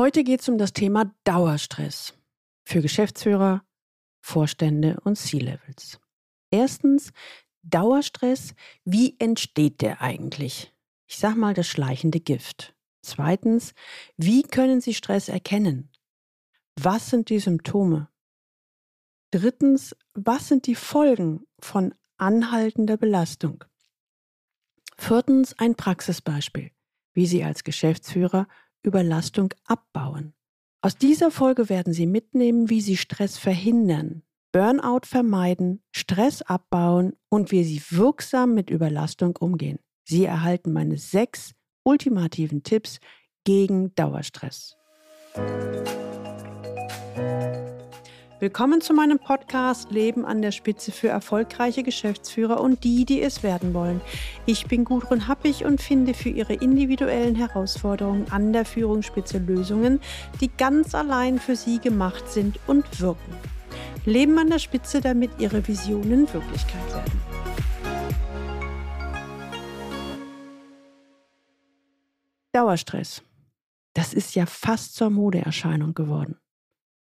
Heute 0.00 0.24
geht 0.24 0.40
es 0.40 0.48
um 0.48 0.56
das 0.56 0.72
Thema 0.72 1.14
Dauerstress 1.24 2.14
für 2.64 2.80
Geschäftsführer, 2.80 3.62
Vorstände 4.22 4.98
und 5.04 5.16
C-Levels. 5.16 6.00
Erstens, 6.50 7.12
Dauerstress, 7.60 8.54
wie 8.86 9.16
entsteht 9.18 9.82
der 9.82 10.00
eigentlich? 10.00 10.72
Ich 11.06 11.18
sage 11.18 11.36
mal 11.36 11.52
das 11.52 11.66
schleichende 11.66 12.18
Gift. 12.18 12.74
Zweitens, 13.02 13.74
wie 14.16 14.42
können 14.42 14.80
Sie 14.80 14.94
Stress 14.94 15.28
erkennen? 15.28 15.90
Was 16.76 17.10
sind 17.10 17.28
die 17.28 17.38
Symptome? 17.38 18.08
Drittens, 19.32 19.94
was 20.14 20.48
sind 20.48 20.66
die 20.66 20.76
Folgen 20.76 21.46
von 21.60 21.94
anhaltender 22.16 22.96
Belastung? 22.96 23.64
Viertens, 24.96 25.58
ein 25.58 25.74
Praxisbeispiel, 25.74 26.70
wie 27.12 27.26
Sie 27.26 27.44
als 27.44 27.64
Geschäftsführer 27.64 28.48
Überlastung 28.82 29.52
abbauen. 29.66 30.34
Aus 30.82 30.96
dieser 30.96 31.30
Folge 31.30 31.68
werden 31.68 31.92
Sie 31.92 32.06
mitnehmen, 32.06 32.70
wie 32.70 32.80
Sie 32.80 32.96
Stress 32.96 33.36
verhindern, 33.36 34.22
Burnout 34.52 35.02
vermeiden, 35.04 35.82
Stress 35.92 36.42
abbauen 36.42 37.12
und 37.28 37.52
wie 37.52 37.64
Sie 37.64 37.82
wirksam 37.90 38.54
mit 38.54 38.70
Überlastung 38.70 39.36
umgehen. 39.36 39.78
Sie 40.04 40.24
erhalten 40.24 40.72
meine 40.72 40.98
sechs 40.98 41.52
ultimativen 41.84 42.62
Tipps 42.62 42.98
gegen 43.44 43.94
Dauerstress. 43.94 44.76
Willkommen 48.40 48.80
zu 48.80 48.94
meinem 48.94 49.18
Podcast 49.18 49.90
Leben 49.90 50.24
an 50.24 50.40
der 50.40 50.50
Spitze 50.50 50.92
für 50.92 51.08
erfolgreiche 51.08 51.82
Geschäftsführer 51.82 52.62
und 52.62 52.84
die, 52.84 53.04
die 53.04 53.20
es 53.20 53.42
werden 53.42 53.74
wollen. 53.74 54.00
Ich 54.46 54.64
bin 54.64 54.86
Gudrun 54.86 55.28
Happig 55.28 55.66
und 55.66 55.82
finde 55.82 56.14
für 56.14 56.30
Ihre 56.30 56.54
individuellen 56.54 57.34
Herausforderungen 57.34 58.30
an 58.30 58.54
der 58.54 58.64
Führungsspitze 58.64 59.36
Lösungen, 59.36 60.00
die 60.40 60.48
ganz 60.56 60.94
allein 60.94 61.38
für 61.38 61.54
Sie 61.54 61.80
gemacht 61.80 62.30
sind 62.30 62.58
und 62.66 62.98
wirken. 62.98 63.34
Leben 64.06 64.38
an 64.38 64.48
der 64.48 64.58
Spitze, 64.58 65.02
damit 65.02 65.32
Ihre 65.38 65.68
Visionen 65.68 66.32
Wirklichkeit 66.32 66.94
werden. 66.94 67.20
Dauerstress. 72.52 73.22
Das 73.92 74.14
ist 74.14 74.34
ja 74.34 74.46
fast 74.46 74.94
zur 74.94 75.10
Modeerscheinung 75.10 75.92
geworden. 75.92 76.38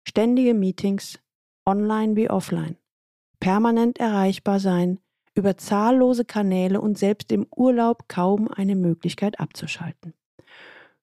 Ständige 0.03 0.55
Meetings, 0.55 1.19
online 1.67 2.15
wie 2.15 2.29
offline, 2.29 2.77
permanent 3.39 3.99
erreichbar 3.99 4.59
sein, 4.59 4.99
über 5.35 5.57
zahllose 5.57 6.25
Kanäle 6.25 6.81
und 6.81 6.97
selbst 6.97 7.31
im 7.31 7.45
Urlaub 7.55 8.07
kaum 8.07 8.47
eine 8.47 8.75
Möglichkeit 8.75 9.39
abzuschalten. 9.39 10.13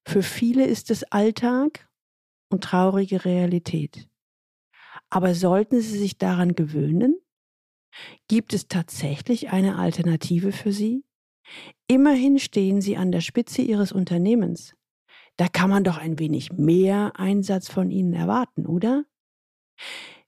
Für 0.04 0.22
viele 0.22 0.66
ist 0.66 0.90
es 0.90 1.04
Alltag 1.04 1.88
und 2.50 2.64
traurige 2.64 3.24
Realität. 3.24 4.08
Aber 5.10 5.34
sollten 5.34 5.80
Sie 5.80 5.98
sich 5.98 6.18
daran 6.18 6.54
gewöhnen? 6.54 7.16
Gibt 8.26 8.52
es 8.54 8.66
tatsächlich 8.66 9.50
eine 9.50 9.78
Alternative 9.78 10.50
für 10.50 10.72
Sie? 10.72 11.04
Immerhin 11.86 12.38
stehen 12.38 12.80
Sie 12.80 12.96
an 12.96 13.12
der 13.12 13.20
Spitze 13.20 13.62
Ihres 13.62 13.92
Unternehmens. 13.92 14.74
Da 15.36 15.48
kann 15.48 15.70
man 15.70 15.84
doch 15.84 15.98
ein 15.98 16.18
wenig 16.18 16.52
mehr 16.52 17.12
Einsatz 17.16 17.68
von 17.68 17.90
Ihnen 17.90 18.14
erwarten, 18.14 18.66
oder? 18.66 19.04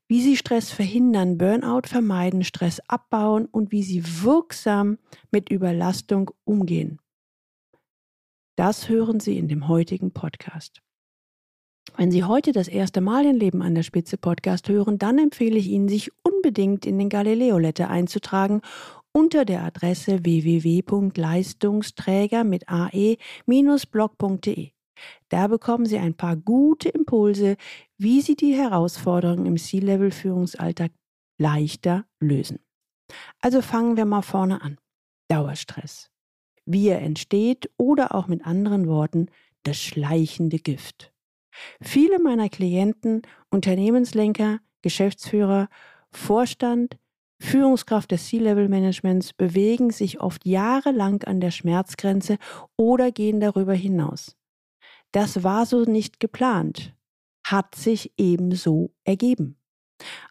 Wie 0.08 0.20
sie 0.20 0.36
Stress 0.36 0.70
verhindern, 0.70 1.38
Burnout 1.38 1.88
vermeiden, 1.88 2.44
Stress 2.44 2.80
abbauen 2.88 3.46
und 3.46 3.72
wie 3.72 3.82
sie 3.82 4.22
wirksam 4.22 4.98
mit 5.30 5.50
Überlastung 5.50 6.30
umgehen. 6.44 7.00
Das 8.56 8.88
hören 8.88 9.20
Sie 9.20 9.36
in 9.36 9.48
dem 9.48 9.68
heutigen 9.68 10.12
Podcast. 10.12 10.80
Wenn 11.96 12.10
Sie 12.10 12.24
heute 12.24 12.50
das 12.52 12.68
erste 12.68 13.02
Mal 13.02 13.24
den 13.24 13.36
Leben 13.36 13.60
an 13.60 13.74
der 13.74 13.82
Spitze 13.82 14.16
Podcast 14.16 14.70
hören, 14.70 14.96
dann 14.98 15.18
empfehle 15.18 15.58
ich 15.58 15.66
Ihnen, 15.68 15.88
sich 15.88 16.10
unbedingt 16.24 16.86
in 16.86 16.98
den 16.98 17.10
Galileo 17.10 17.58
Letter 17.58 17.90
einzutragen 17.90 18.62
unter 19.12 19.44
der 19.44 19.62
Adresse 19.62 20.24
www.leistungsträger 20.24 22.44
mit 22.44 22.66
ae-blog.de. 22.68 23.16
Da 25.28 25.46
bekommen 25.46 25.86
Sie 25.86 25.98
ein 25.98 26.14
paar 26.14 26.36
gute 26.36 26.88
Impulse, 26.88 27.56
wie 27.98 28.20
Sie 28.20 28.36
die 28.36 28.54
Herausforderungen 28.54 29.46
im 29.46 29.56
C-Level-Führungsalltag 29.56 30.92
leichter 31.38 32.04
lösen. 32.20 32.60
Also 33.40 33.62
fangen 33.62 33.96
wir 33.96 34.04
mal 34.04 34.22
vorne 34.22 34.62
an. 34.62 34.78
Dauerstress. 35.28 36.10
Wie 36.64 36.88
er 36.88 37.00
entsteht 37.00 37.70
oder 37.76 38.14
auch 38.14 38.26
mit 38.26 38.44
anderen 38.44 38.88
Worten 38.88 39.28
das 39.62 39.80
schleichende 39.80 40.58
Gift. 40.58 41.12
Viele 41.80 42.18
meiner 42.18 42.48
Klienten, 42.48 43.22
Unternehmenslenker, 43.50 44.60
Geschäftsführer, 44.82 45.68
Vorstand, 46.10 46.98
Führungskraft 47.40 48.10
des 48.10 48.28
C-Level-Managements 48.28 49.32
bewegen 49.32 49.90
sich 49.90 50.20
oft 50.20 50.46
jahrelang 50.46 51.22
an 51.24 51.40
der 51.40 51.50
Schmerzgrenze 51.50 52.38
oder 52.76 53.12
gehen 53.12 53.40
darüber 53.40 53.74
hinaus. 53.74 54.35
Das 55.16 55.42
war 55.42 55.64
so 55.64 55.84
nicht 55.84 56.20
geplant, 56.20 56.94
hat 57.42 57.74
sich 57.74 58.12
ebenso 58.18 58.92
ergeben. 59.02 59.58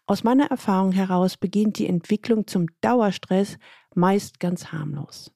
Aus 0.06 0.22
meiner 0.22 0.46
Erfahrung 0.46 0.92
heraus 0.92 1.36
beginnt 1.36 1.78
die 1.78 1.88
Entwicklung 1.88 2.46
zum 2.46 2.68
Dauerstress 2.82 3.58
meist 3.96 4.38
ganz 4.38 4.70
harmlos. 4.70 5.32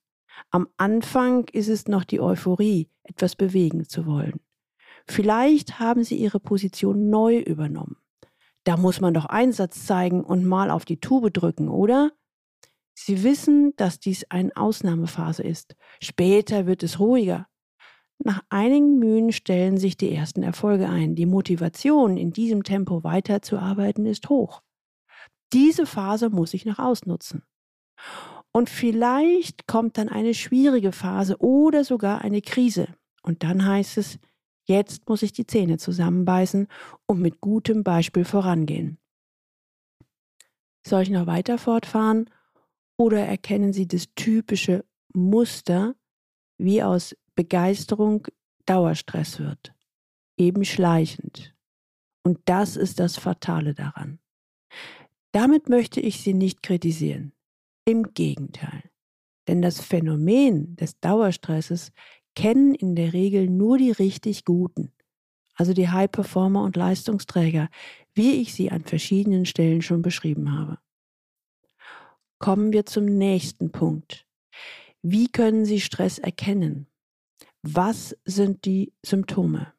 Am 0.53 0.69
Anfang 0.77 1.49
ist 1.49 1.67
es 1.67 1.89
noch 1.89 2.05
die 2.05 2.21
Euphorie, 2.21 2.91
etwas 3.03 3.35
bewegen 3.35 3.89
zu 3.89 4.07
wollen. 4.07 4.39
Vielleicht 5.09 5.81
haben 5.81 6.05
Sie 6.05 6.15
Ihre 6.15 6.39
Position 6.39 7.11
neu 7.11 7.41
übernommen. 7.41 7.97
Da 8.63 8.77
muss 8.77 9.01
man 9.01 9.15
doch 9.15 9.27
Einsatz 9.27 9.85
zeigen 9.85 10.23
und 10.23 10.45
mal 10.45 10.71
auf 10.71 10.85
die 10.85 11.01
Tube 11.01 11.33
drücken, 11.33 11.69
oder? 11.69 12.13
Sie 12.95 13.25
wissen, 13.25 13.75
dass 13.75 13.99
dies 13.99 14.31
eine 14.31 14.55
Ausnahmephase 14.55 15.43
ist. 15.43 15.75
Später 16.01 16.67
wird 16.67 16.85
es 16.85 17.01
ruhiger. 17.01 17.50
Nach 18.23 18.43
einigen 18.51 18.99
Mühen 18.99 19.33
stellen 19.33 19.79
sich 19.79 19.97
die 19.97 20.13
ersten 20.15 20.43
Erfolge 20.43 20.89
ein. 20.89 21.15
Die 21.15 21.27
Motivation, 21.27 22.19
in 22.19 22.33
diesem 22.33 22.65
Tempo 22.65 23.03
weiterzuarbeiten, 23.03 24.05
ist 24.05 24.29
hoch. 24.29 24.63
Diese 25.55 25.87
Phase 25.87 26.29
muss 26.29 26.53
ich 26.53 26.67
noch 26.67 26.79
ausnutzen. 26.79 27.43
Und 28.53 28.69
vielleicht 28.69 29.67
kommt 29.67 29.97
dann 29.97 30.09
eine 30.09 30.35
schwierige 30.35 30.93
Phase 30.93 31.39
oder 31.39 31.83
sogar 31.83 32.21
eine 32.21 32.43
Krise. 32.43 32.89
Und 33.23 33.43
dann 33.43 33.65
heißt 33.65 33.97
es, 33.97 34.19
jetzt 34.65 35.09
muss 35.09 35.23
ich 35.23 35.33
die 35.33 35.47
Zähne 35.47 35.79
zusammenbeißen 35.79 36.67
und 37.07 37.21
mit 37.21 37.41
gutem 37.41 37.85
Beispiel 37.85 38.25
vorangehen. 38.25 38.99
Soll 40.87 41.03
ich 41.03 41.11
noch 41.11 41.27
weiter 41.27 41.59
fortfahren? 41.59 42.29
Oder 42.99 43.25
erkennen 43.25 43.73
Sie 43.73 43.89
das 43.89 44.15
typische 44.15 44.85
Muster, 45.15 45.95
wie 46.59 46.83
aus 46.83 47.17
Begeisterung 47.35 48.27
Dauerstress 48.67 49.39
wird, 49.39 49.75
eben 50.37 50.65
schleichend. 50.65 51.55
Und 52.23 52.39
das 52.45 52.77
ist 52.77 53.01
das 53.01 53.17
Fatale 53.17 53.75
daran. 53.75 54.19
Damit 55.33 55.69
möchte 55.69 56.01
ich 56.01 56.21
Sie 56.21 56.35
nicht 56.35 56.63
kritisieren. 56.63 57.33
Im 57.85 58.15
Gegenteil. 58.15 58.91
Denn 59.49 59.63
das 59.63 59.81
Phänomen 59.81 60.77
des 60.77 61.01
Dauerstresses 61.01 61.93
kennen 62.35 62.75
in 62.75 62.95
der 62.95 63.13
Regel 63.13 63.49
nur 63.49 63.79
die 63.79 63.91
richtig 63.91 64.45
Guten, 64.45 64.93
also 65.55 65.73
die 65.73 65.89
High-Performer 65.89 66.63
und 66.63 66.77
Leistungsträger, 66.77 67.69
wie 68.15 68.41
ich 68.41 68.55
sie 68.55 68.71
an 68.71 68.85
verschiedenen 68.85 69.47
Stellen 69.47 69.83
schon 69.83 70.03
beschrieben 70.03 70.57
habe. 70.57 70.79
Kommen 72.39 72.73
wir 72.73 72.87
zum 72.87 73.05
nächsten 73.05 73.73
Punkt. 73.73 74.27
Wie 75.03 75.29
können 75.29 75.65
Sie 75.65 75.81
Stress 75.81 76.19
erkennen? 76.19 76.87
Was 77.63 78.17
sind 78.25 78.65
die 78.65 78.95
Symptome? 79.05 79.75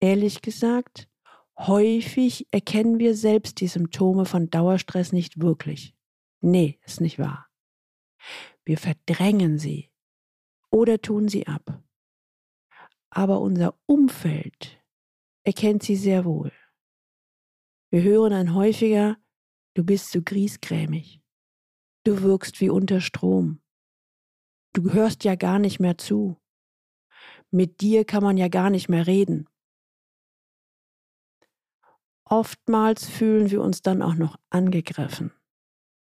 Ehrlich 0.00 0.42
gesagt, 0.42 1.08
häufig 1.56 2.48
erkennen 2.50 2.98
wir 2.98 3.14
selbst 3.14 3.60
die 3.60 3.68
Symptome 3.68 4.24
von 4.24 4.50
Dauerstress 4.50 5.12
nicht 5.12 5.40
wirklich. 5.40 5.94
Nee, 6.40 6.80
ist 6.84 7.00
nicht 7.00 7.18
wahr. 7.18 7.48
Wir 8.64 8.76
verdrängen 8.76 9.58
sie 9.58 9.90
oder 10.70 11.00
tun 11.00 11.28
sie 11.28 11.46
ab. 11.46 11.80
Aber 13.10 13.40
unser 13.40 13.78
Umfeld 13.86 14.82
erkennt 15.44 15.84
sie 15.84 15.96
sehr 15.96 16.24
wohl. 16.24 16.52
Wir 17.90 18.02
hören 18.02 18.32
dann 18.32 18.54
häufiger, 18.54 19.16
du 19.74 19.84
bist 19.84 20.10
zu 20.10 20.22
griesgrämig. 20.22 21.22
Du 22.04 22.20
wirkst 22.22 22.60
wie 22.60 22.68
unter 22.68 23.00
Strom. 23.00 23.62
Du 24.72 24.92
hörst 24.92 25.22
ja 25.22 25.36
gar 25.36 25.60
nicht 25.60 25.78
mehr 25.78 25.96
zu. 25.96 26.36
Mit 27.50 27.80
dir 27.80 28.04
kann 28.04 28.22
man 28.22 28.36
ja 28.36 28.48
gar 28.48 28.70
nicht 28.70 28.88
mehr 28.88 29.06
reden. 29.06 29.48
Oftmals 32.24 33.08
fühlen 33.08 33.50
wir 33.50 33.62
uns 33.62 33.82
dann 33.82 34.02
auch 34.02 34.14
noch 34.14 34.36
angegriffen, 34.50 35.32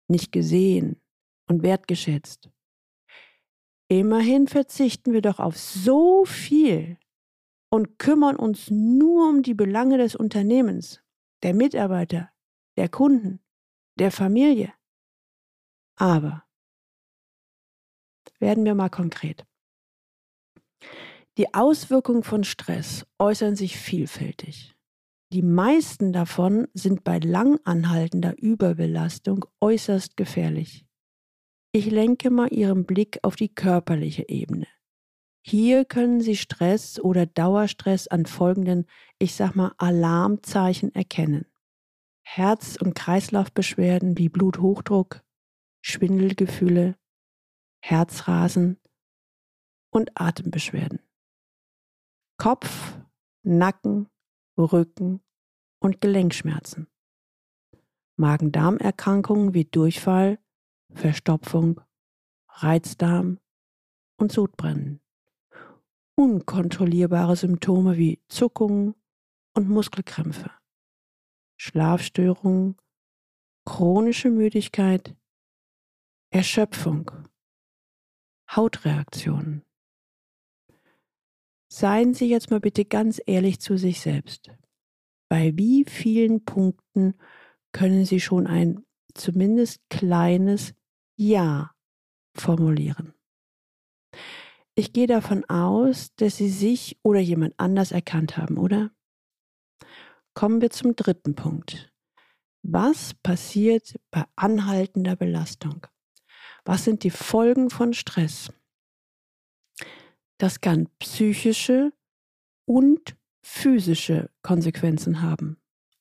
nicht 0.07 0.31
gesehen 0.31 1.01
und 1.47 1.63
wertgeschätzt. 1.63 2.49
Immerhin 3.89 4.47
verzichten 4.47 5.11
wir 5.11 5.21
doch 5.21 5.39
auf 5.39 5.57
so 5.57 6.23
viel 6.23 6.97
und 7.69 7.99
kümmern 7.99 8.37
uns 8.37 8.71
nur 8.71 9.29
um 9.29 9.43
die 9.43 9.53
Belange 9.53 9.97
des 9.97 10.15
Unternehmens, 10.15 11.03
der 11.43 11.53
Mitarbeiter, 11.53 12.31
der 12.77 12.87
Kunden, 12.87 13.43
der 13.99 14.11
Familie. 14.11 14.73
Aber 15.95 16.45
werden 18.39 18.63
wir 18.63 18.75
mal 18.75 18.89
konkret. 18.89 19.45
Die 21.37 21.53
Auswirkungen 21.53 22.23
von 22.23 22.43
Stress 22.43 23.07
äußern 23.17 23.55
sich 23.55 23.77
vielfältig. 23.77 24.75
Die 25.31 25.41
meisten 25.41 26.13
davon 26.13 26.67
sind 26.75 27.03
bei 27.03 27.17
lang 27.17 27.59
anhaltender 27.63 28.37
Überbelastung 28.37 29.45
äußerst 29.59 30.15
gefährlich. 30.15 30.85
Ich 31.71 31.89
lenke 31.89 32.29
mal 32.29 32.53
Ihren 32.53 32.85
Blick 32.85 33.17
auf 33.23 33.35
die 33.35 33.49
körperliche 33.49 34.29
Ebene. 34.29 34.67
Hier 35.43 35.85
können 35.85 36.21
Sie 36.21 36.35
Stress 36.35 36.99
oder 36.99 37.25
Dauerstress 37.25 38.07
an 38.07 38.27
folgenden, 38.27 38.85
ich 39.17 39.33
sag 39.33 39.55
mal, 39.55 39.73
Alarmzeichen 39.77 40.93
erkennen. 40.93 41.47
Herz- 42.21 42.77
und 42.79 42.93
Kreislaufbeschwerden 42.93 44.19
wie 44.19 44.29
Bluthochdruck, 44.29 45.23
Schwindelgefühle, 45.81 46.95
Herzrasen 47.81 48.79
und 49.89 50.11
Atembeschwerden. 50.13 50.99
Kopf, 52.37 52.97
Nacken, 53.43 54.09
Rücken 54.57 55.21
und 55.79 56.01
Gelenkschmerzen. 56.01 56.87
Magen-Darm-Erkrankungen 58.15 59.53
wie 59.53 59.65
Durchfall, 59.65 60.39
Verstopfung, 60.93 61.81
Reizdarm 62.47 63.39
und 64.17 64.31
Sodbrennen. 64.31 65.01
Unkontrollierbare 66.15 67.35
Symptome 67.35 67.97
wie 67.97 68.21
Zuckungen 68.29 68.95
und 69.55 69.69
Muskelkrämpfe. 69.69 70.51
Schlafstörungen, 71.57 72.77
chronische 73.65 74.29
Müdigkeit, 74.29 75.15
Erschöpfung, 76.29 77.11
Hautreaktionen. 78.49 79.63
Seien 81.75 82.13
Sie 82.13 82.29
jetzt 82.29 82.51
mal 82.51 82.59
bitte 82.59 82.85
ganz 82.85 83.19
ehrlich 83.25 83.59
zu 83.59 83.77
sich 83.79 83.99
selbst. 83.99 84.51
Bei 85.27 85.57
wie 85.57 85.85
vielen 85.85 86.45
Punkten 86.45 87.15
können 87.71 88.05
Sie 88.05 88.19
schon 88.19 88.45
ein 88.45 88.85
zumindest 89.15 89.81
kleines 89.89 90.75
Ja 91.17 91.71
formulieren? 92.37 93.15
Ich 94.75 94.93
gehe 94.93 95.07
davon 95.07 95.45
aus, 95.45 96.13
dass 96.17 96.37
Sie 96.37 96.49
sich 96.49 96.99
oder 97.01 97.19
jemand 97.19 97.55
anders 97.57 97.91
erkannt 97.91 98.37
haben, 98.37 98.59
oder? 98.59 98.91
Kommen 100.35 100.61
wir 100.61 100.69
zum 100.69 100.95
dritten 100.95 101.33
Punkt. 101.33 101.91
Was 102.61 103.15
passiert 103.15 103.99
bei 104.11 104.25
anhaltender 104.35 105.15
Belastung? 105.15 105.87
Was 106.65 106.83
sind 106.83 107.03
die 107.03 107.09
Folgen 107.09 107.71
von 107.71 107.95
Stress? 107.95 108.51
Das 110.43 110.59
kann 110.59 110.89
psychische 110.99 111.93
und 112.65 113.15
physische 113.45 114.29
Konsequenzen 114.41 115.21
haben. 115.21 115.55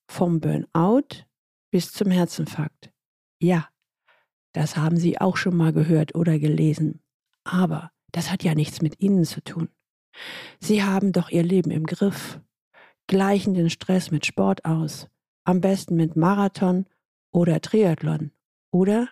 Vom 0.09 0.41
Burnout 0.41 1.29
bis 1.71 1.93
zum 1.93 2.11
Herzinfarkt. 2.11 2.93
Ja, 3.41 3.69
das 4.53 4.77
haben 4.77 4.97
Sie 4.97 5.21
auch 5.21 5.37
schon 5.37 5.57
mal 5.57 5.73
gehört 5.73 6.17
oder 6.17 6.41
gelesen. 6.41 7.05
Aber 7.45 7.93
das 8.11 8.33
hat 8.33 8.43
ja 8.43 8.57
nichts 8.57 8.83
mit 8.83 8.99
Ihnen 8.99 9.25
zu 9.25 9.45
tun. 9.45 9.69
Sie 10.59 10.83
haben 10.83 11.13
doch 11.13 11.31
Ihr 11.31 11.45
Leben 11.45 11.71
im 11.71 11.87
Griff, 11.87 12.41
gleichen 13.07 13.55
den 13.55 13.71
Stress 13.71 14.11
mit 14.11 14.27
Sport 14.27 14.65
aus, 14.65 15.07
am 15.45 15.61
besten 15.61 15.95
mit 15.95 16.17
Marathon 16.17 16.87
oder 17.31 17.61
Triathlon, 17.61 18.33
oder? 18.73 19.09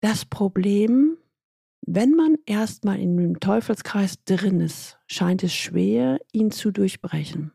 Das 0.00 0.24
Problem 0.24 1.16
wenn 1.86 2.12
man 2.12 2.36
erstmal 2.46 3.00
in 3.00 3.16
dem 3.16 3.40
Teufelskreis 3.40 4.22
drin 4.24 4.60
ist, 4.60 4.98
scheint 5.06 5.42
es 5.42 5.54
schwer, 5.54 6.20
ihn 6.32 6.50
zu 6.50 6.70
durchbrechen. 6.70 7.52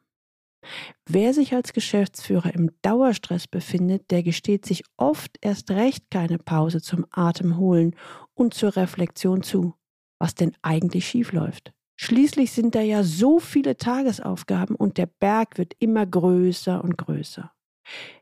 Wer 1.08 1.34
sich 1.34 1.54
als 1.54 1.74
Geschäftsführer 1.74 2.54
im 2.54 2.72
Dauerstress 2.82 3.48
befindet, 3.48 4.10
der 4.10 4.24
gesteht 4.24 4.66
sich 4.66 4.84
oft 4.98 5.38
erst 5.42 5.70
recht 5.72 6.10
keine 6.10 6.40
Pause 6.40 6.82
zum 6.82 7.06
Atemholen 7.12 7.96
und 8.34 8.56
zur 8.56 8.76
Reflexion 8.76 9.44
zu, 9.44 9.76
was 10.20 10.34
denn 10.34 10.56
eigentlich 10.64 11.08
schiefläuft. 11.08 11.72
Schließlich 11.98 12.52
sind 12.52 12.76
da 12.76 12.82
ja 12.82 13.04
so 13.04 13.40
viele 13.40 13.78
Tagesaufgaben 13.78 14.76
und 14.76 14.98
der 14.98 15.06
Berg 15.06 15.58
wird 15.58 15.76
immer 15.80 16.06
größer 16.06 16.84
und 16.84 16.98
größer. 16.98 17.54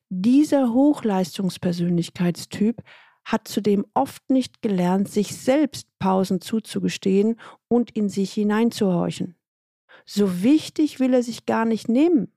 Dieser 0.10 0.72
Hochleistungspersönlichkeitstyp 0.74 2.84
hat 3.25 3.48
zudem 3.48 3.86
oft 3.94 4.30
nicht 4.30 4.62
gelernt, 4.62 5.10
sich 5.10 5.36
selbst 5.36 5.88
Pausen 6.00 6.42
zuzugestehen 6.42 7.40
und 7.68 7.92
in 7.92 8.10
sich 8.10 8.34
hineinzuhorchen. 8.34 9.36
So 10.06 10.44
wichtig 10.44 11.00
will 11.00 11.14
er 11.14 11.24
sich 11.24 11.46
gar 11.46 11.66
nicht 11.66 11.88
nehmen. 11.88 12.31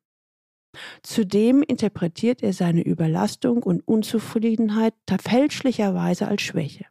Zudem 1.03 1.63
interpretiert 1.63 2.43
er 2.43 2.53
seine 2.53 2.83
Überlastung 2.83 3.63
und 3.63 3.87
Unzufriedenheit 3.87 4.95
fälschlicherweise 5.21 6.29
als 6.29 6.43
Schwäche. 6.43 6.87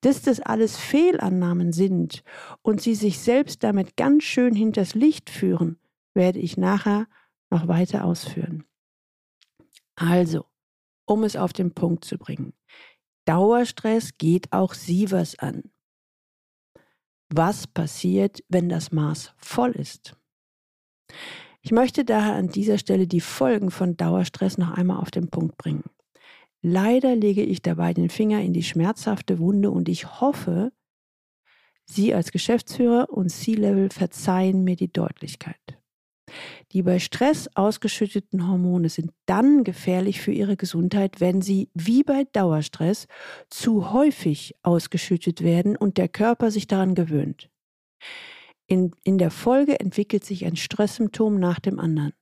Dass 0.00 0.22
das 0.22 0.40
alles 0.40 0.76
Fehlannahmen 0.76 1.72
sind 1.72 2.22
und 2.62 2.82
sie 2.82 2.94
sich 2.94 3.18
selbst 3.20 3.62
damit 3.62 3.96
ganz 3.96 4.24
schön 4.24 4.54
hinters 4.54 4.94
Licht 4.94 5.30
führen, 5.30 5.78
werde 6.12 6.38
ich 6.38 6.56
nachher 6.56 7.06
noch 7.50 7.68
weiter 7.68 8.04
ausführen. 8.04 8.64
Also, 9.96 10.46
um 11.06 11.24
es 11.24 11.36
auf 11.36 11.52
den 11.52 11.74
Punkt 11.74 12.04
zu 12.04 12.18
bringen. 12.18 12.54
Dauerstress 13.26 14.16
geht 14.18 14.52
auch 14.52 14.74
Sie 14.74 15.10
was 15.10 15.38
an. 15.38 15.70
Was 17.30 17.66
passiert, 17.66 18.42
wenn 18.48 18.68
das 18.68 18.92
Maß 18.92 19.32
voll 19.36 19.72
ist? 19.72 20.16
Ich 21.62 21.72
möchte 21.72 22.04
daher 22.04 22.34
an 22.34 22.48
dieser 22.48 22.76
Stelle 22.78 23.06
die 23.06 23.22
Folgen 23.22 23.70
von 23.70 23.96
Dauerstress 23.96 24.58
noch 24.58 24.72
einmal 24.72 24.98
auf 24.98 25.10
den 25.10 25.30
Punkt 25.30 25.56
bringen. 25.56 25.84
Leider 26.60 27.16
lege 27.16 27.42
ich 27.42 27.62
dabei 27.62 27.94
den 27.94 28.10
Finger 28.10 28.40
in 28.40 28.52
die 28.52 28.62
schmerzhafte 28.62 29.38
Wunde 29.38 29.70
und 29.70 29.88
ich 29.88 30.20
hoffe, 30.20 30.72
Sie 31.86 32.14
als 32.14 32.32
Geschäftsführer 32.32 33.10
und 33.10 33.28
C-Level 33.28 33.90
verzeihen 33.90 34.64
mir 34.64 34.76
die 34.76 34.92
Deutlichkeit. 34.92 35.78
Die 36.72 36.82
bei 36.82 36.98
Stress 36.98 37.48
ausgeschütteten 37.54 38.48
Hormone 38.48 38.88
sind 38.88 39.12
dann 39.26 39.64
gefährlich 39.64 40.20
für 40.20 40.32
ihre 40.32 40.56
Gesundheit, 40.56 41.20
wenn 41.20 41.42
sie, 41.42 41.70
wie 41.74 42.02
bei 42.02 42.24
Dauerstress, 42.32 43.06
zu 43.48 43.92
häufig 43.92 44.54
ausgeschüttet 44.62 45.42
werden 45.42 45.76
und 45.76 45.98
der 45.98 46.08
Körper 46.08 46.50
sich 46.50 46.66
daran 46.66 46.94
gewöhnt. 46.94 47.50
In, 48.66 48.92
in 49.04 49.18
der 49.18 49.30
Folge 49.30 49.78
entwickelt 49.78 50.24
sich 50.24 50.44
ein 50.44 50.56
Stresssymptom 50.56 51.38
nach 51.38 51.60
dem 51.60 51.78
anderen. 51.78 52.12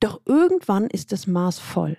Doch 0.00 0.20
irgendwann 0.26 0.88
ist 0.88 1.12
das 1.12 1.26
Maß 1.26 1.58
voll. 1.58 1.98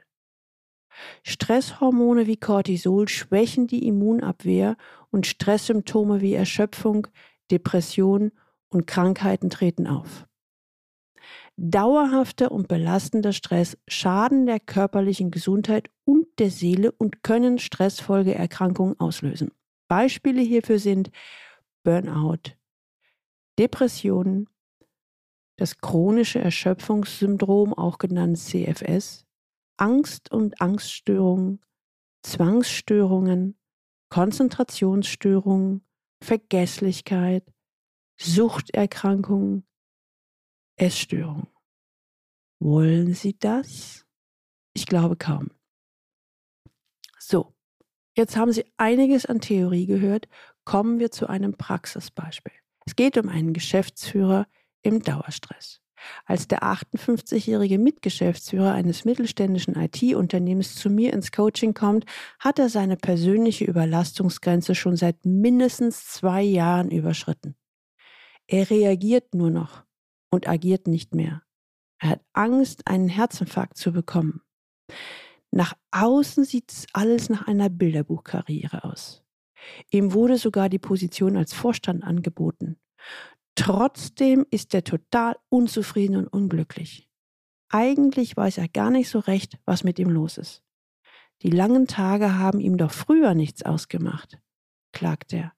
Stresshormone 1.24 2.28
wie 2.28 2.38
Cortisol 2.38 3.08
schwächen 3.08 3.68
die 3.68 3.86
Immunabwehr 3.88 4.78
und 5.12 5.28
Stresssymptome 5.28 6.22
wie 6.22 6.34
Erschöpfung, 6.34 7.08
Depression 7.52 8.32
und 8.70 8.88
Krankheiten 8.88 9.50
treten 9.50 9.88
auf. 9.88 10.26
Dauerhafter 11.58 12.52
und 12.52 12.68
belastender 12.68 13.32
Stress 13.32 13.78
schaden 13.88 14.46
der 14.46 14.60
körperlichen 14.60 15.32
Gesundheit 15.32 15.90
und 16.04 16.28
der 16.38 16.52
Seele 16.52 16.92
und 16.92 17.24
können 17.24 17.60
Stressfolgeerkrankungen 17.60 19.00
auslösen. 19.00 19.52
Beispiele 19.88 20.42
hierfür 20.42 20.80
sind 20.80 21.12
Burnout, 21.84 22.56
Depressionen, 23.58 24.50
das 25.58 25.78
chronische 25.78 26.40
Erschöpfungssyndrom, 26.40 27.74
auch 27.74 28.00
genannt 28.00 28.38
CFS, 28.38 29.26
Angst 29.78 30.32
und 30.32 30.60
Angststörungen, 30.62 31.62
Zwangsstörungen, 32.24 33.58
Konzentrationsstörungen, 34.10 35.86
Vergesslichkeit, 36.22 37.44
Suchterkrankungen, 38.18 39.66
Essstörung. 40.78 41.48
Wollen 42.60 43.14
Sie 43.14 43.38
das? 43.38 44.06
Ich 44.74 44.86
glaube 44.86 45.16
kaum. 45.16 45.52
So, 47.18 47.54
jetzt 48.16 48.36
haben 48.36 48.52
Sie 48.52 48.66
einiges 48.78 49.26
an 49.26 49.40
Theorie 49.40 49.86
gehört. 49.86 50.28
Kommen 50.66 51.00
wir 51.00 51.12
zu 51.12 51.28
einem 51.28 51.58
Praxisbeispiel. 51.58 52.54
Es 52.86 52.96
geht 52.96 53.18
um 53.18 53.30
einen 53.30 53.54
Geschäftsführer 53.54 54.48
im 54.82 55.02
Dauerstress. 55.02 55.82
Als 56.26 56.48
der 56.48 56.62
58-jährige 56.64 57.80
Mitgeschäftsführer 57.80 58.74
eines 58.74 59.06
mittelständischen 59.06 59.76
IT-Unternehmens 59.76 60.76
zu 60.76 60.90
mir 60.90 61.14
ins 61.14 61.32
Coaching 61.32 61.74
kommt, 61.74 62.06
hat 62.40 62.60
er 62.60 62.70
seine 62.70 62.98
persönliche 62.98 63.66
Überlastungsgrenze 63.66 64.76
schon 64.76 64.98
seit 64.98 65.26
mindestens 65.26 66.06
zwei 66.06 66.44
Jahren 66.44 66.92
überschritten. 66.92 67.56
Er 68.46 68.70
reagiert 68.70 69.34
nur 69.34 69.50
noch 69.50 69.85
und 70.36 70.48
agiert 70.48 70.88
nicht 70.88 71.16
mehr. 71.16 71.42
Er 72.00 72.10
hat 72.12 72.22
Angst, 72.34 72.88
einen 72.88 73.10
Herzinfarkt 73.10 73.78
zu 73.78 73.92
bekommen. 73.92 74.42
Nach 75.52 75.74
außen 75.92 76.44
sieht 76.44 76.72
es 76.72 76.88
alles 76.94 77.30
nach 77.30 77.48
einer 77.48 77.70
Bilderbuchkarriere 77.70 78.84
aus. 78.84 79.24
Ihm 79.90 80.14
wurde 80.14 80.38
sogar 80.38 80.70
die 80.70 80.80
Position 80.80 81.38
als 81.38 81.54
Vorstand 81.54 82.04
angeboten. 82.04 82.78
Trotzdem 83.56 84.46
ist 84.52 84.74
er 84.74 84.84
total 84.84 85.38
unzufrieden 85.50 86.18
und 86.18 86.28
unglücklich. 86.28 87.10
Eigentlich 87.70 88.36
weiß 88.36 88.58
er 88.58 88.68
gar 88.68 88.92
nicht 88.92 89.10
so 89.10 89.20
recht, 89.20 89.58
was 89.66 89.84
mit 89.84 89.98
ihm 89.98 90.10
los 90.10 90.38
ist. 90.38 90.62
Die 91.42 91.50
langen 91.50 91.88
Tage 91.88 92.38
haben 92.38 92.60
ihm 92.60 92.78
doch 92.78 92.92
früher 92.92 93.34
nichts 93.34 93.64
ausgemacht, 93.64 94.38
klagt 94.92 95.34
er. 95.34 95.54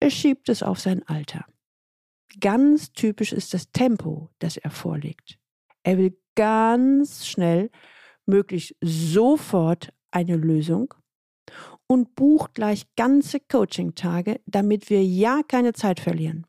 Er 0.00 0.10
schiebt 0.10 0.48
es 0.48 0.62
auf 0.62 0.80
sein 0.80 1.06
Alter. 1.06 1.46
Ganz 2.40 2.92
typisch 2.92 3.32
ist 3.32 3.54
das 3.54 3.70
Tempo, 3.72 4.30
das 4.38 4.56
er 4.56 4.70
vorlegt. 4.70 5.38
Er 5.82 5.98
will 5.98 6.18
ganz 6.34 7.26
schnell, 7.26 7.70
möglichst 8.26 8.76
sofort 8.80 9.92
eine 10.10 10.36
Lösung 10.36 10.94
und 11.86 12.14
bucht 12.14 12.54
gleich 12.54 12.86
ganze 12.94 13.40
Coaching-Tage, 13.40 14.40
damit 14.46 14.90
wir 14.90 15.02
ja 15.02 15.40
keine 15.46 15.72
Zeit 15.72 16.00
verlieren. 16.00 16.46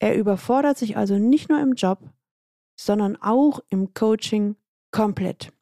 Er 0.00 0.16
überfordert 0.16 0.76
sich 0.76 0.96
also 0.96 1.18
nicht 1.18 1.48
nur 1.48 1.60
im 1.60 1.74
Job, 1.74 2.10
sondern 2.78 3.16
auch 3.16 3.60
im 3.68 3.94
Coaching 3.94 4.56
komplett. 4.90 5.52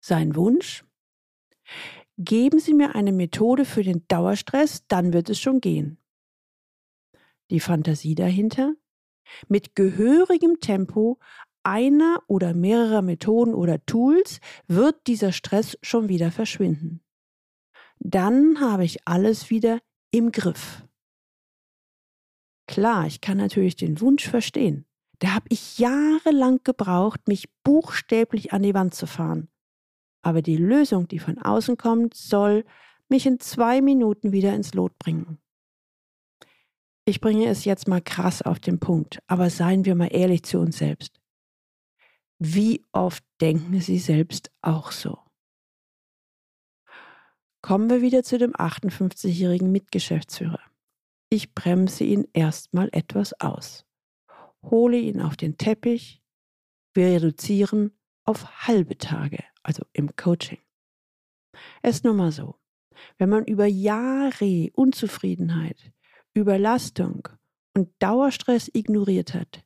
Sein 0.00 0.36
Wunsch? 0.36 0.84
Geben 2.18 2.60
Sie 2.60 2.74
mir 2.74 2.94
eine 2.94 3.12
Methode 3.12 3.64
für 3.64 3.82
den 3.82 4.06
Dauerstress, 4.08 4.86
dann 4.86 5.12
wird 5.12 5.30
es 5.30 5.40
schon 5.40 5.60
gehen. 5.60 5.98
Die 7.50 7.60
Fantasie 7.60 8.14
dahinter? 8.14 8.74
Mit 9.48 9.74
gehörigem 9.74 10.60
Tempo 10.60 11.18
einer 11.62 12.22
oder 12.28 12.54
mehrerer 12.54 13.02
Methoden 13.02 13.54
oder 13.54 13.84
Tools 13.86 14.40
wird 14.68 15.06
dieser 15.08 15.32
Stress 15.32 15.76
schon 15.82 16.08
wieder 16.08 16.30
verschwinden. 16.30 17.00
Dann 17.98 18.60
habe 18.60 18.84
ich 18.84 19.06
alles 19.06 19.50
wieder 19.50 19.80
im 20.12 20.30
Griff. 20.30 20.84
Klar, 22.68 23.06
ich 23.06 23.20
kann 23.20 23.38
natürlich 23.38 23.76
den 23.76 24.00
Wunsch 24.00 24.28
verstehen. 24.28 24.86
Da 25.18 25.34
habe 25.34 25.46
ich 25.48 25.78
jahrelang 25.78 26.60
gebraucht, 26.62 27.26
mich 27.26 27.48
buchstäblich 27.64 28.52
an 28.52 28.62
die 28.62 28.74
Wand 28.74 28.94
zu 28.94 29.06
fahren. 29.06 29.48
Aber 30.22 30.42
die 30.42 30.56
Lösung, 30.56 31.08
die 31.08 31.18
von 31.18 31.38
außen 31.38 31.76
kommt, 31.76 32.14
soll 32.14 32.64
mich 33.08 33.26
in 33.26 33.40
zwei 33.40 33.80
Minuten 33.80 34.32
wieder 34.32 34.54
ins 34.54 34.74
Lot 34.74 34.98
bringen. 34.98 35.38
Ich 37.08 37.20
bringe 37.20 37.46
es 37.46 37.64
jetzt 37.64 37.86
mal 37.86 38.02
krass 38.02 38.42
auf 38.42 38.58
den 38.58 38.80
Punkt, 38.80 39.20
aber 39.28 39.48
seien 39.48 39.84
wir 39.84 39.94
mal 39.94 40.08
ehrlich 40.08 40.42
zu 40.42 40.58
uns 40.58 40.78
selbst. 40.78 41.20
Wie 42.40 42.84
oft 42.90 43.24
denken 43.40 43.80
Sie 43.80 44.00
selbst 44.00 44.50
auch 44.60 44.90
so? 44.90 45.16
Kommen 47.62 47.88
wir 47.88 48.02
wieder 48.02 48.24
zu 48.24 48.38
dem 48.38 48.54
58-jährigen 48.54 49.70
Mitgeschäftsführer. 49.70 50.60
Ich 51.30 51.54
bremse 51.54 52.02
ihn 52.02 52.26
erstmal 52.32 52.88
etwas 52.90 53.40
aus, 53.40 53.86
hole 54.62 54.98
ihn 54.98 55.20
auf 55.20 55.36
den 55.36 55.56
Teppich, 55.56 56.20
wir 56.92 57.06
reduzieren 57.06 57.96
auf 58.24 58.66
halbe 58.66 58.98
Tage, 58.98 59.44
also 59.62 59.84
im 59.92 60.16
Coaching. 60.16 60.58
Es 61.82 61.96
ist 61.96 62.04
nun 62.04 62.16
mal 62.16 62.32
so, 62.32 62.56
wenn 63.18 63.28
man 63.28 63.44
über 63.44 63.66
Jahre 63.66 64.70
Unzufriedenheit, 64.72 65.92
Überlastung 66.36 67.28
und 67.74 67.90
Dauerstress 67.98 68.70
ignoriert 68.72 69.34
hat, 69.34 69.64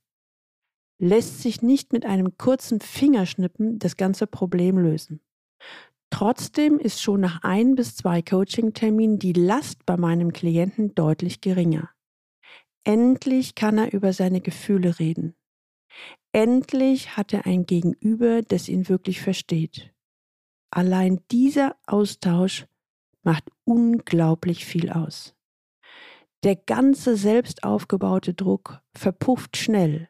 lässt 0.98 1.42
sich 1.42 1.62
nicht 1.62 1.92
mit 1.92 2.06
einem 2.06 2.38
kurzen 2.38 2.80
Fingerschnippen 2.80 3.78
das 3.78 3.96
ganze 3.96 4.26
Problem 4.26 4.78
lösen. 4.78 5.20
Trotzdem 6.10 6.78
ist 6.78 7.02
schon 7.02 7.20
nach 7.20 7.42
ein 7.42 7.74
bis 7.74 7.96
zwei 7.96 8.22
Coaching-Terminen 8.22 9.18
die 9.18 9.32
Last 9.32 9.86
bei 9.86 9.96
meinem 9.96 10.32
Klienten 10.32 10.94
deutlich 10.94 11.40
geringer. 11.40 11.90
Endlich 12.84 13.54
kann 13.54 13.78
er 13.78 13.92
über 13.92 14.12
seine 14.12 14.40
Gefühle 14.40 14.98
reden. 14.98 15.34
Endlich 16.32 17.16
hat 17.16 17.32
er 17.32 17.46
ein 17.46 17.66
Gegenüber, 17.66 18.42
das 18.42 18.68
ihn 18.68 18.88
wirklich 18.88 19.20
versteht. 19.20 19.92
Allein 20.70 21.20
dieser 21.30 21.76
Austausch 21.86 22.66
macht 23.22 23.50
unglaublich 23.64 24.64
viel 24.64 24.90
aus. 24.90 25.34
Der 26.42 26.56
ganze 26.56 27.16
selbst 27.16 27.64
aufgebaute 27.64 28.32
Druck 28.32 28.80
verpufft 28.94 29.58
schnell, 29.58 30.08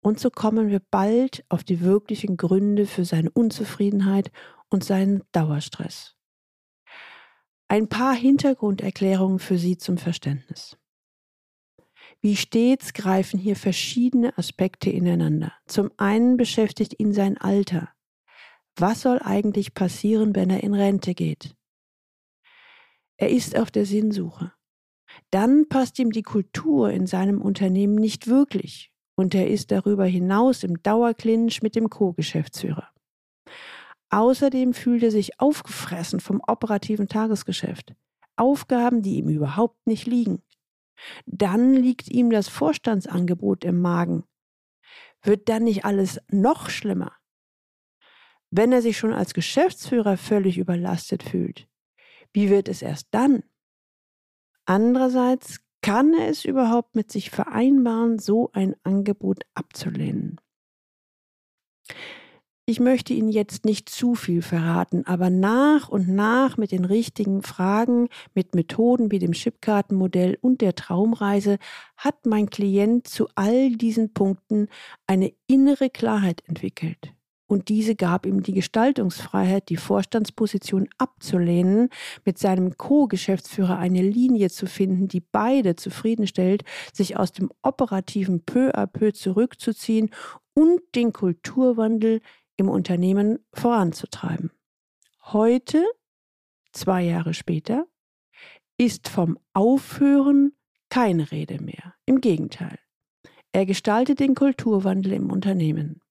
und 0.00 0.18
so 0.18 0.30
kommen 0.30 0.68
wir 0.68 0.80
bald 0.80 1.44
auf 1.48 1.62
die 1.62 1.80
wirklichen 1.80 2.36
Gründe 2.36 2.86
für 2.86 3.04
seine 3.04 3.30
Unzufriedenheit 3.30 4.32
und 4.68 4.82
seinen 4.82 5.22
Dauerstress. 5.30 6.16
Ein 7.68 7.88
paar 7.88 8.14
Hintergrunderklärungen 8.14 9.38
für 9.38 9.56
Sie 9.56 9.78
zum 9.78 9.98
Verständnis. 9.98 10.76
Wie 12.20 12.36
stets 12.36 12.92
greifen 12.92 13.38
hier 13.38 13.56
verschiedene 13.56 14.36
Aspekte 14.36 14.90
ineinander. 14.90 15.52
Zum 15.66 15.90
einen 15.96 16.36
beschäftigt 16.36 16.98
ihn 16.98 17.12
sein 17.12 17.38
Alter. 17.38 17.92
Was 18.76 19.02
soll 19.02 19.20
eigentlich 19.20 19.74
passieren, 19.74 20.34
wenn 20.34 20.50
er 20.50 20.62
in 20.62 20.74
Rente 20.74 21.14
geht? 21.14 21.54
Er 23.16 23.30
ist 23.30 23.56
auf 23.56 23.70
der 23.70 23.86
Sinnsuche. 23.86 24.52
Dann 25.30 25.68
passt 25.68 25.98
ihm 25.98 26.10
die 26.10 26.22
Kultur 26.22 26.90
in 26.90 27.06
seinem 27.06 27.40
Unternehmen 27.40 27.94
nicht 27.94 28.26
wirklich 28.26 28.92
und 29.14 29.34
er 29.34 29.48
ist 29.48 29.70
darüber 29.70 30.04
hinaus 30.04 30.62
im 30.62 30.82
Dauerclinch 30.82 31.62
mit 31.62 31.76
dem 31.76 31.90
Co-Geschäftsführer. 31.90 32.88
Außerdem 34.10 34.74
fühlt 34.74 35.02
er 35.02 35.10
sich 35.10 35.40
aufgefressen 35.40 36.20
vom 36.20 36.42
operativen 36.46 37.08
Tagesgeschäft. 37.08 37.94
Aufgaben, 38.36 39.02
die 39.02 39.16
ihm 39.16 39.28
überhaupt 39.28 39.86
nicht 39.86 40.06
liegen. 40.06 40.42
Dann 41.26 41.74
liegt 41.74 42.08
ihm 42.08 42.30
das 42.30 42.48
Vorstandsangebot 42.48 43.64
im 43.64 43.80
Magen. 43.80 44.24
Wird 45.22 45.48
dann 45.48 45.64
nicht 45.64 45.84
alles 45.84 46.20
noch 46.28 46.68
schlimmer? 46.68 47.12
Wenn 48.50 48.72
er 48.72 48.82
sich 48.82 48.98
schon 48.98 49.14
als 49.14 49.32
Geschäftsführer 49.32 50.16
völlig 50.16 50.58
überlastet 50.58 51.22
fühlt, 51.22 51.68
wie 52.32 52.50
wird 52.50 52.68
es 52.68 52.82
erst 52.82 53.08
dann? 53.12 53.42
Andererseits 54.72 55.60
kann 55.82 56.14
er 56.14 56.28
es 56.28 56.46
überhaupt 56.46 56.96
mit 56.96 57.12
sich 57.12 57.28
vereinbaren, 57.28 58.18
so 58.18 58.48
ein 58.54 58.74
Angebot 58.84 59.42
abzulehnen? 59.52 60.40
Ich 62.64 62.80
möchte 62.80 63.12
Ihnen 63.12 63.28
jetzt 63.28 63.66
nicht 63.66 63.90
zu 63.90 64.14
viel 64.14 64.40
verraten, 64.40 65.04
aber 65.04 65.28
nach 65.28 65.90
und 65.90 66.08
nach 66.08 66.56
mit 66.56 66.72
den 66.72 66.86
richtigen 66.86 67.42
Fragen, 67.42 68.08
mit 68.32 68.54
Methoden 68.54 69.10
wie 69.10 69.18
dem 69.18 69.32
Chipkartenmodell 69.32 70.38
und 70.40 70.62
der 70.62 70.74
Traumreise 70.74 71.58
hat 71.98 72.24
mein 72.24 72.48
Klient 72.48 73.06
zu 73.06 73.28
all 73.34 73.72
diesen 73.72 74.14
Punkten 74.14 74.68
eine 75.06 75.34
innere 75.48 75.90
Klarheit 75.90 76.42
entwickelt. 76.46 77.12
Und 77.52 77.68
diese 77.68 77.96
gab 77.96 78.24
ihm 78.24 78.42
die 78.42 78.54
Gestaltungsfreiheit, 78.54 79.68
die 79.68 79.76
Vorstandsposition 79.76 80.88
abzulehnen, 80.96 81.90
mit 82.24 82.38
seinem 82.38 82.78
Co-Geschäftsführer 82.78 83.76
eine 83.76 84.00
Linie 84.00 84.48
zu 84.48 84.64
finden, 84.64 85.06
die 85.06 85.20
beide 85.20 85.76
zufriedenstellt, 85.76 86.64
sich 86.94 87.18
aus 87.18 87.30
dem 87.30 87.52
operativen 87.60 88.42
peu 88.42 88.70
à 88.70 88.86
peu 88.86 89.12
zurückzuziehen 89.12 90.08
und 90.54 90.80
den 90.94 91.12
Kulturwandel 91.12 92.22
im 92.56 92.70
Unternehmen 92.70 93.40
voranzutreiben. 93.52 94.50
Heute, 95.22 95.84
zwei 96.72 97.02
Jahre 97.02 97.34
später, 97.34 97.84
ist 98.78 99.10
vom 99.10 99.38
Aufhören 99.52 100.52
keine 100.88 101.30
Rede 101.30 101.62
mehr. 101.62 101.96
Im 102.06 102.22
Gegenteil. 102.22 102.78
Er 103.52 103.66
gestaltet 103.66 104.20
den 104.20 104.34
Kulturwandel 104.34 105.12
im 105.12 105.30
Unternehmen. 105.30 106.01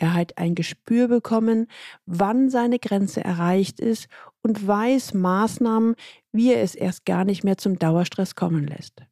Er 0.00 0.14
hat 0.14 0.38
ein 0.38 0.54
Gespür 0.54 1.08
bekommen, 1.08 1.66
wann 2.06 2.48
seine 2.48 2.78
Grenze 2.78 3.22
erreicht 3.22 3.80
ist 3.80 4.08
und 4.40 4.66
weiß 4.66 5.12
Maßnahmen, 5.12 5.94
wie 6.32 6.54
er 6.54 6.62
es 6.62 6.74
erst 6.74 7.04
gar 7.04 7.26
nicht 7.26 7.44
mehr 7.44 7.58
zum 7.58 7.78
Dauerstress 7.78 8.34
kommen 8.34 8.66
lässt. 8.66 9.02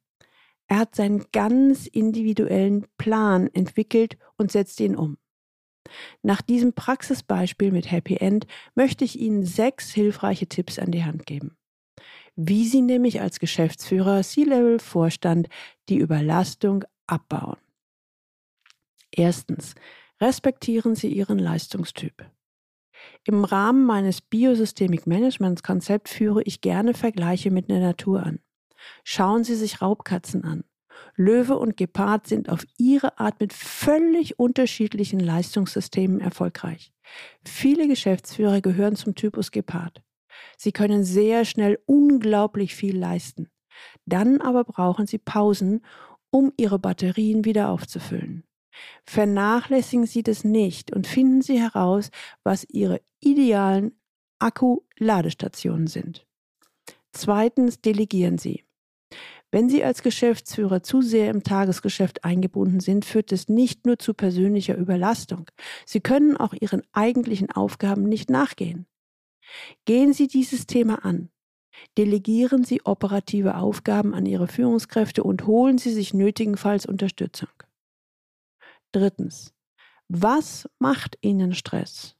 Er 0.67 0.79
hat 0.79 0.95
seinen 0.95 1.25
ganz 1.31 1.85
individuellen 1.85 2.87
Plan 2.97 3.51
entwickelt 3.53 4.17
und 4.35 4.51
setzt 4.51 4.79
ihn 4.79 4.95
um. 4.95 5.19
Nach 6.23 6.41
diesem 6.41 6.73
Praxisbeispiel 6.73 7.71
mit 7.71 7.91
Happy 7.91 8.15
End 8.15 8.47
möchte 8.73 9.05
ich 9.05 9.19
Ihnen 9.19 9.45
sechs 9.45 9.91
hilfreiche 9.91 10.47
Tipps 10.47 10.79
an 10.79 10.89
die 10.89 11.03
Hand 11.03 11.27
geben. 11.27 11.55
Wie 12.35 12.65
Sie 12.67 12.81
nämlich 12.81 13.21
als 13.21 13.39
Geschäftsführer, 13.39 14.23
C-Level-Vorstand 14.23 15.49
die 15.87 15.99
Überlastung 15.99 16.83
abbauen. 17.05 17.57
Erstens, 19.11 19.75
respektieren 20.21 20.95
Sie 20.95 21.07
Ihren 21.07 21.39
Leistungstyp. 21.39 22.25
Im 23.23 23.43
Rahmen 23.43 23.85
meines 23.85 24.21
Biosystemic 24.21 25.07
Management 25.07 25.63
Konzepts 25.63 26.13
führe 26.13 26.43
ich 26.43 26.61
gerne 26.61 26.93
Vergleiche 26.93 27.51
mit 27.51 27.69
der 27.69 27.79
Natur 27.79 28.23
an. 28.23 28.39
Schauen 29.03 29.43
Sie 29.43 29.55
sich 29.55 29.81
Raubkatzen 29.81 30.43
an. 30.43 30.63
Löwe 31.15 31.57
und 31.57 31.77
Gepard 31.77 32.27
sind 32.27 32.49
auf 32.49 32.65
ihre 32.77 33.19
Art 33.19 33.39
mit 33.39 33.53
völlig 33.53 34.37
unterschiedlichen 34.37 35.19
Leistungssystemen 35.19 36.19
erfolgreich. 36.19 36.91
Viele 37.45 37.87
Geschäftsführer 37.87 38.61
gehören 38.61 38.95
zum 38.95 39.15
Typus 39.15 39.51
Gepard. 39.51 40.01
Sie 40.57 40.71
können 40.71 41.03
sehr 41.03 41.45
schnell 41.45 41.79
unglaublich 41.85 42.75
viel 42.75 42.97
leisten. 42.97 43.49
Dann 44.05 44.41
aber 44.41 44.63
brauchen 44.63 45.07
sie 45.07 45.17
Pausen, 45.17 45.85
um 46.31 46.51
ihre 46.57 46.79
Batterien 46.79 47.45
wieder 47.45 47.69
aufzufüllen. 47.69 48.43
Vernachlässigen 49.05 50.05
Sie 50.05 50.23
das 50.23 50.43
nicht 50.43 50.93
und 50.95 51.07
finden 51.07 51.41
Sie 51.41 51.59
heraus, 51.59 52.11
was 52.43 52.65
Ihre 52.69 53.01
idealen 53.19 53.99
Akku-Ladestationen 54.39 55.87
sind. 55.87 56.25
Zweitens 57.11 57.81
delegieren 57.81 58.37
Sie. 58.37 58.63
Wenn 59.51 59.67
Sie 59.67 59.83
als 59.83 60.03
Geschäftsführer 60.03 60.83
zu 60.83 61.01
sehr 61.01 61.31
im 61.31 61.43
Tagesgeschäft 61.43 62.23
eingebunden 62.23 62.79
sind, 62.79 63.03
führt 63.03 63.31
es 63.31 63.49
nicht 63.49 63.85
nur 63.87 63.97
zu 63.97 64.13
persönlicher 64.13 64.77
Überlastung. 64.77 65.49
Sie 65.85 66.01
können 66.01 66.37
auch 66.37 66.53
Ihren 66.53 66.83
eigentlichen 66.91 67.51
Aufgaben 67.51 68.03
nicht 68.03 68.29
nachgehen. 68.29 68.85
Gehen 69.85 70.13
Sie 70.13 70.27
dieses 70.27 70.67
Thema 70.67 71.03
an. 71.03 71.29
Delegieren 71.97 72.63
Sie 72.63 72.81
operative 72.85 73.57
Aufgaben 73.57 74.13
an 74.13 74.27
Ihre 74.27 74.47
Führungskräfte 74.47 75.23
und 75.23 75.47
holen 75.47 75.79
Sie 75.79 75.91
sich 75.91 76.13
nötigenfalls 76.13 76.85
Unterstützung. 76.85 77.49
Drittens. 78.91 79.53
Was 80.07 80.67
macht 80.79 81.17
Ihnen 81.21 81.53
Stress? 81.53 82.15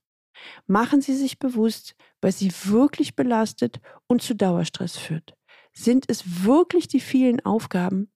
Machen 0.67 1.01
Sie 1.01 1.15
sich 1.15 1.39
bewusst, 1.39 1.95
was 2.21 2.39
Sie 2.39 2.51
wirklich 2.65 3.15
belastet 3.15 3.79
und 4.07 4.21
zu 4.21 4.35
Dauerstress 4.35 4.97
führt. 4.97 5.33
Sind 5.73 6.05
es 6.07 6.45
wirklich 6.45 6.87
die 6.87 6.99
vielen 6.99 7.43
Aufgaben 7.45 8.11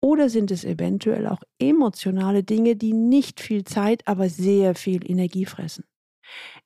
oder 0.00 0.28
sind 0.28 0.50
es 0.50 0.64
eventuell 0.64 1.26
auch 1.26 1.42
emotionale 1.58 2.42
Dinge, 2.42 2.76
die 2.76 2.92
nicht 2.92 3.40
viel 3.40 3.64
Zeit, 3.64 4.06
aber 4.08 4.28
sehr 4.28 4.74
viel 4.74 5.08
Energie 5.08 5.44
fressen? 5.44 5.84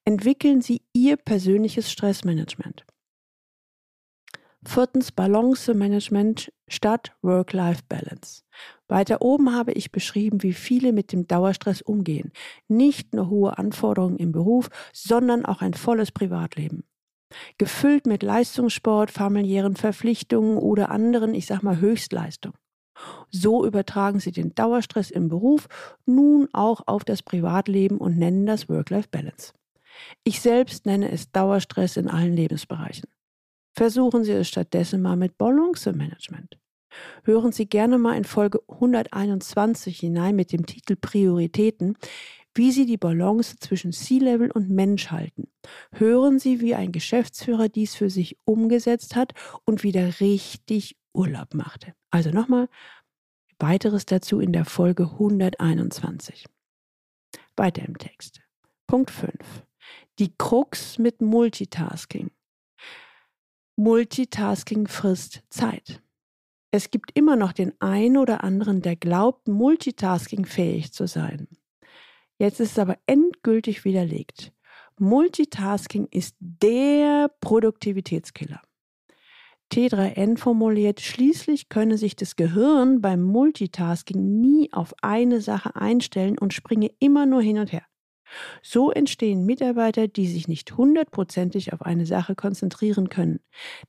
Entwickeln 0.04 0.60
Sie 0.60 0.82
Ihr 0.92 1.16
persönliches 1.16 1.90
Stressmanagement. 1.90 2.86
Viertens 4.66 5.12
Balance-Management 5.12 6.52
statt 6.68 7.12
Work-Life-Balance. 7.22 8.42
Weiter 8.88 9.22
oben 9.22 9.54
habe 9.54 9.72
ich 9.72 9.92
beschrieben, 9.92 10.42
wie 10.42 10.52
viele 10.52 10.92
mit 10.92 11.12
dem 11.12 11.26
Dauerstress 11.26 11.82
umgehen. 11.82 12.32
Nicht 12.68 13.14
nur 13.14 13.28
hohe 13.30 13.58
Anforderungen 13.58 14.16
im 14.16 14.32
Beruf, 14.32 14.68
sondern 14.92 15.44
auch 15.44 15.62
ein 15.62 15.74
volles 15.74 16.12
Privatleben 16.12 16.84
gefüllt 17.58 18.06
mit 18.06 18.22
Leistungssport, 18.22 19.10
familiären 19.10 19.76
Verpflichtungen 19.76 20.58
oder 20.58 20.90
anderen, 20.90 21.34
ich 21.34 21.46
sag 21.46 21.62
mal, 21.62 21.80
Höchstleistungen. 21.80 22.58
So 23.30 23.66
übertragen 23.66 24.20
sie 24.20 24.32
den 24.32 24.54
Dauerstress 24.54 25.10
im 25.10 25.28
Beruf 25.28 25.68
nun 26.06 26.48
auch 26.52 26.82
auf 26.86 27.04
das 27.04 27.22
Privatleben 27.22 27.98
und 27.98 28.16
nennen 28.16 28.46
das 28.46 28.68
Work-Life-Balance. 28.68 29.52
Ich 30.24 30.40
selbst 30.40 30.86
nenne 30.86 31.10
es 31.10 31.30
Dauerstress 31.30 31.96
in 31.96 32.08
allen 32.08 32.34
Lebensbereichen. 32.34 33.08
Versuchen 33.76 34.24
Sie 34.24 34.32
es 34.32 34.48
stattdessen 34.48 35.02
mal 35.02 35.16
mit 35.16 35.36
Balance-Management. 35.36 36.58
Hören 37.24 37.52
Sie 37.52 37.68
gerne 37.68 37.98
mal 37.98 38.16
in 38.16 38.24
Folge 38.24 38.62
121 38.68 39.98
hinein 39.98 40.34
mit 40.34 40.50
dem 40.50 40.64
Titel 40.64 40.96
Prioritäten, 40.96 41.98
wie 42.54 42.72
Sie 42.72 42.86
die 42.86 42.96
Balance 42.96 43.56
zwischen 43.60 43.92
C-Level 43.92 44.50
und 44.50 44.70
Mensch 44.70 45.10
halten. 45.10 45.48
Hören 45.92 46.38
Sie, 46.38 46.62
wie 46.62 46.74
ein 46.74 46.90
Geschäftsführer 46.90 47.68
dies 47.68 47.94
für 47.94 48.08
sich 48.08 48.38
umgesetzt 48.46 49.14
hat 49.14 49.34
und 49.66 49.82
wieder 49.82 50.20
richtig 50.20 50.96
Urlaub 51.12 51.52
machte. 51.52 51.92
Also 52.10 52.30
nochmal, 52.30 52.70
weiteres 53.58 54.06
dazu 54.06 54.40
in 54.40 54.54
der 54.54 54.64
Folge 54.64 55.02
121. 55.02 56.46
Weiter 57.56 57.84
im 57.84 57.98
Text. 57.98 58.40
Punkt 58.86 59.10
5. 59.10 59.34
Die 60.18 60.32
Krux 60.38 60.98
mit 60.98 61.20
Multitasking. 61.20 62.30
Multitasking 63.78 64.88
frisst 64.88 65.42
Zeit. 65.50 66.02
Es 66.70 66.90
gibt 66.90 67.10
immer 67.12 67.36
noch 67.36 67.52
den 67.52 67.78
einen 67.78 68.16
oder 68.16 68.42
anderen, 68.42 68.80
der 68.80 68.96
glaubt, 68.96 69.48
Multitasking 69.48 70.46
fähig 70.46 70.92
zu 70.92 71.06
sein. 71.06 71.46
Jetzt 72.38 72.58
ist 72.58 72.72
es 72.72 72.78
aber 72.78 72.96
endgültig 73.04 73.84
widerlegt. 73.84 74.54
Multitasking 74.98 76.08
ist 76.10 76.36
der 76.40 77.30
Produktivitätskiller. 77.42 78.62
T3N 79.70 80.38
formuliert, 80.38 81.02
schließlich 81.02 81.68
könne 81.68 81.98
sich 81.98 82.16
das 82.16 82.36
Gehirn 82.36 83.02
beim 83.02 83.22
Multitasking 83.22 84.40
nie 84.40 84.72
auf 84.72 84.94
eine 85.02 85.42
Sache 85.42 85.76
einstellen 85.76 86.38
und 86.38 86.54
springe 86.54 86.90
immer 86.98 87.26
nur 87.26 87.42
hin 87.42 87.58
und 87.58 87.72
her. 87.72 87.84
So 88.62 88.90
entstehen 88.90 89.46
Mitarbeiter, 89.46 90.08
die 90.08 90.26
sich 90.26 90.48
nicht 90.48 90.76
hundertprozentig 90.76 91.72
auf 91.72 91.82
eine 91.82 92.06
Sache 92.06 92.34
konzentrieren 92.34 93.08
können, 93.08 93.40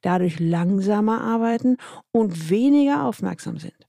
dadurch 0.01 0.39
langsamer 0.39 1.21
arbeiten 1.21 1.77
und 2.11 2.49
weniger 2.49 3.03
aufmerksam 3.03 3.57
sind. 3.57 3.87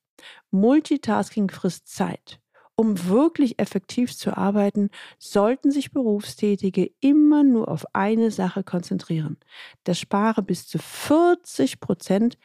Multitasking 0.50 1.50
frisst 1.50 1.88
Zeit. 1.88 2.40
Um 2.80 3.08
wirklich 3.08 3.58
effektiv 3.58 4.16
zu 4.16 4.36
arbeiten, 4.36 4.90
sollten 5.18 5.72
sich 5.72 5.90
Berufstätige 5.90 6.92
immer 7.00 7.42
nur 7.42 7.68
auf 7.68 7.84
eine 7.92 8.30
Sache 8.30 8.62
konzentrieren. 8.62 9.36
Das 9.82 9.98
spare 9.98 10.42
bis 10.42 10.68
zu 10.68 10.78
40 10.78 11.80
Prozent 11.80 12.38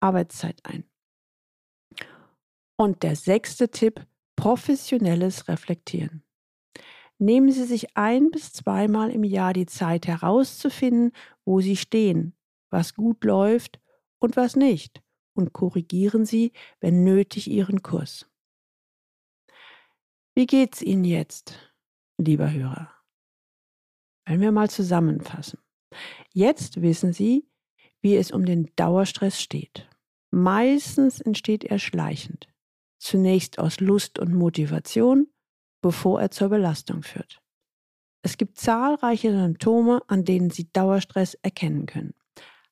Arbeitszeit 0.00 0.58
ein. 0.64 0.84
Und 2.76 3.04
der 3.04 3.14
sechste 3.14 3.70
Tipp, 3.70 4.04
professionelles 4.34 5.46
Reflektieren. 5.46 6.25
Nehmen 7.18 7.50
Sie 7.50 7.64
sich 7.64 7.96
ein 7.96 8.30
bis 8.30 8.52
zweimal 8.52 9.10
im 9.10 9.24
Jahr 9.24 9.52
die 9.52 9.66
Zeit 9.66 10.06
herauszufinden, 10.06 11.12
wo 11.44 11.60
Sie 11.60 11.76
stehen, 11.76 12.34
was 12.70 12.94
gut 12.94 13.24
läuft 13.24 13.80
und 14.18 14.36
was 14.36 14.56
nicht, 14.56 15.02
und 15.34 15.52
korrigieren 15.52 16.26
Sie, 16.26 16.52
wenn 16.80 17.04
nötig, 17.04 17.50
Ihren 17.50 17.82
Kurs. 17.82 18.28
Wie 20.34 20.46
geht's 20.46 20.82
Ihnen 20.82 21.04
jetzt, 21.04 21.58
lieber 22.18 22.52
Hörer? 22.52 22.92
Wenn 24.26 24.40
wir 24.40 24.52
mal 24.52 24.68
zusammenfassen. 24.68 25.58
Jetzt 26.34 26.82
wissen 26.82 27.14
Sie, 27.14 27.48
wie 28.02 28.16
es 28.16 28.30
um 28.30 28.44
den 28.44 28.70
Dauerstress 28.76 29.40
steht. 29.40 29.88
Meistens 30.30 31.20
entsteht 31.20 31.64
er 31.64 31.78
schleichend. 31.78 32.48
Zunächst 32.98 33.58
aus 33.58 33.80
Lust 33.80 34.18
und 34.18 34.34
Motivation, 34.34 35.28
bevor 35.82 36.20
er 36.20 36.30
zur 36.30 36.48
Belastung 36.48 37.02
führt. 37.02 37.40
Es 38.22 38.36
gibt 38.36 38.58
zahlreiche 38.58 39.30
Symptome, 39.30 40.02
an 40.08 40.24
denen 40.24 40.50
Sie 40.50 40.70
Dauerstress 40.72 41.34
erkennen 41.34 41.86
können. 41.86 42.14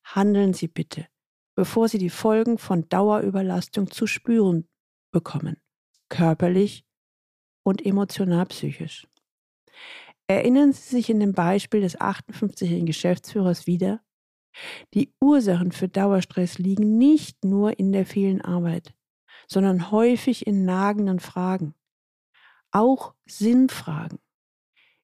Handeln 0.02 0.52
Sie 0.52 0.68
bitte, 0.68 1.06
bevor 1.54 1.88
Sie 1.88 1.98
die 1.98 2.10
Folgen 2.10 2.58
von 2.58 2.88
Dauerüberlastung 2.88 3.90
zu 3.90 4.06
spüren 4.06 4.68
bekommen, 5.12 5.56
körperlich 6.08 6.84
und 7.62 7.86
emotional-psychisch. 7.86 9.06
Erinnern 10.26 10.72
Sie 10.72 10.96
sich 10.96 11.10
in 11.10 11.20
dem 11.20 11.32
Beispiel 11.32 11.82
des 11.82 11.98
58-jährigen 11.98 12.86
Geschäftsführers 12.86 13.66
wieder? 13.66 14.00
Die 14.94 15.12
Ursachen 15.20 15.72
für 15.72 15.88
Dauerstress 15.88 16.58
liegen 16.58 16.98
nicht 16.98 17.44
nur 17.44 17.78
in 17.78 17.92
der 17.92 18.06
vielen 18.06 18.40
Arbeit, 18.40 18.94
sondern 19.46 19.90
häufig 19.90 20.46
in 20.46 20.64
nagenden 20.64 21.20
Fragen, 21.20 21.74
auch 22.74 23.14
Sinnfragen. 23.26 24.18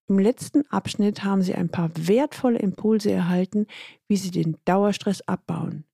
Im 0.08 0.18
letzten 0.18 0.66
Abschnitt 0.70 1.22
haben 1.22 1.42
Sie 1.42 1.54
ein 1.54 1.70
paar 1.70 1.90
wertvolle 1.94 2.58
Impulse 2.58 3.12
erhalten, 3.12 3.66
wie 4.08 4.16
Sie 4.16 4.32
den 4.32 4.56
Dauerstress 4.64 5.20
abbauen. 5.22 5.84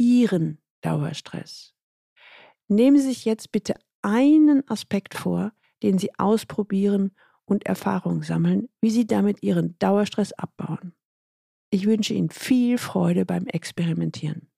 Ihren 0.00 0.58
Dauerstress. 0.80 1.74
Nehmen 2.68 2.96
Sie 2.96 3.08
sich 3.08 3.26
jetzt 3.26 3.52
bitte 3.52 3.74
einen 4.00 4.66
Aspekt 4.68 5.14
vor, 5.14 5.52
den 5.82 5.98
Sie 5.98 6.18
ausprobieren 6.18 7.12
und 7.44 7.66
Erfahrung 7.66 8.22
sammeln, 8.22 8.70
wie 8.80 8.90
Sie 8.90 9.06
damit 9.06 9.42
Ihren 9.42 9.78
Dauerstress 9.78 10.32
abbauen. 10.32 10.94
Ich 11.70 11.86
wünsche 11.86 12.14
Ihnen 12.14 12.30
viel 12.30 12.78
Freude 12.78 13.26
beim 13.26 13.46
Experimentieren. 13.46 14.48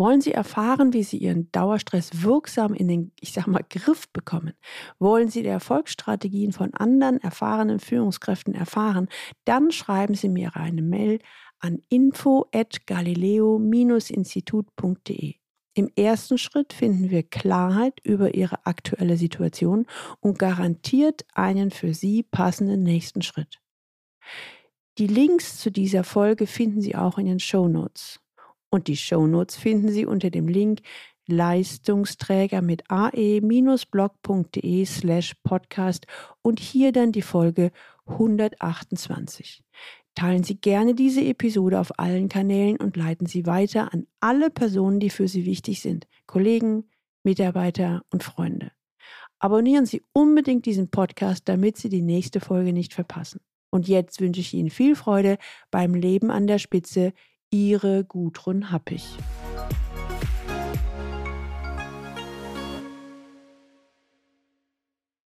Wollen 0.00 0.20
Sie 0.22 0.32
erfahren, 0.32 0.94
wie 0.94 1.02
Sie 1.02 1.18
Ihren 1.18 1.52
Dauerstress 1.52 2.22
wirksam 2.22 2.72
in 2.72 2.88
den, 2.88 3.12
ich 3.20 3.34
sag 3.34 3.46
mal, 3.46 3.62
Griff 3.68 4.08
bekommen? 4.08 4.54
Wollen 4.98 5.28
Sie 5.28 5.42
die 5.42 5.50
Erfolgsstrategien 5.50 6.52
von 6.52 6.72
anderen 6.72 7.20
erfahrenen 7.20 7.80
Führungskräften 7.80 8.54
erfahren? 8.54 9.10
Dann 9.44 9.70
schreiben 9.70 10.14
Sie 10.14 10.30
mir 10.30 10.56
eine 10.56 10.80
Mail 10.80 11.18
an 11.58 11.82
info 11.90 12.46
at 12.50 12.86
galileo-institut.de. 12.86 15.34
Im 15.74 15.90
ersten 15.94 16.38
Schritt 16.38 16.72
finden 16.72 17.10
wir 17.10 17.22
Klarheit 17.22 18.00
über 18.02 18.34
Ihre 18.34 18.64
aktuelle 18.64 19.18
Situation 19.18 19.84
und 20.20 20.38
garantiert 20.38 21.26
einen 21.34 21.70
für 21.70 21.92
Sie 21.92 22.22
passenden 22.22 22.84
nächsten 22.84 23.20
Schritt. 23.20 23.60
Die 24.96 25.08
Links 25.08 25.58
zu 25.58 25.70
dieser 25.70 26.04
Folge 26.04 26.46
finden 26.46 26.80
Sie 26.80 26.96
auch 26.96 27.18
in 27.18 27.26
den 27.26 27.38
Show 27.38 27.68
Notes. 27.68 28.18
Und 28.70 28.86
die 28.86 28.96
Shownotes 28.96 29.56
finden 29.56 29.88
Sie 29.88 30.06
unter 30.06 30.30
dem 30.30 30.48
Link 30.48 30.80
Leistungsträger 31.26 32.62
mit 32.62 32.82
ae-blog.de 32.90 34.84
slash 34.84 35.34
podcast 35.42 36.06
und 36.42 36.58
hier 36.58 36.92
dann 36.92 37.12
die 37.12 37.22
Folge 37.22 37.70
128. 38.06 39.62
Teilen 40.14 40.42
Sie 40.42 40.56
gerne 40.60 40.94
diese 40.94 41.22
Episode 41.22 41.78
auf 41.78 41.98
allen 41.98 42.28
Kanälen 42.28 42.76
und 42.76 42.96
leiten 42.96 43.26
Sie 43.26 43.46
weiter 43.46 43.92
an 43.94 44.06
alle 44.18 44.50
Personen, 44.50 44.98
die 44.98 45.10
für 45.10 45.28
Sie 45.28 45.46
wichtig 45.46 45.80
sind, 45.80 46.08
Kollegen, 46.26 46.88
Mitarbeiter 47.22 48.02
und 48.10 48.24
Freunde. 48.24 48.72
Abonnieren 49.38 49.86
Sie 49.86 50.02
unbedingt 50.12 50.66
diesen 50.66 50.90
Podcast, 50.90 51.48
damit 51.48 51.76
Sie 51.76 51.88
die 51.88 52.02
nächste 52.02 52.40
Folge 52.40 52.72
nicht 52.72 52.92
verpassen. 52.92 53.40
Und 53.70 53.86
jetzt 53.88 54.20
wünsche 54.20 54.40
ich 54.40 54.52
Ihnen 54.52 54.70
viel 54.70 54.96
Freude 54.96 55.38
beim 55.70 55.94
Leben 55.94 56.30
an 56.30 56.46
der 56.46 56.58
Spitze. 56.58 57.12
Ihre 57.52 58.04
Gudrun 58.04 58.70
Happich. 58.70 59.16